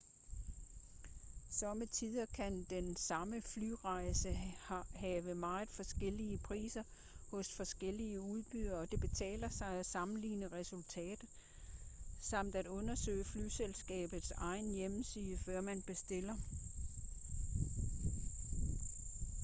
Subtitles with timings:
[1.49, 4.33] sommetider kan den samme flyrejse
[4.97, 6.83] have meget forskellige priser
[7.31, 11.25] hos forskellige udbydere og det betaler sig at sammenligne resultater
[12.21, 16.35] samt at undersøge flyselskabets egen hjemmeside før man bestiller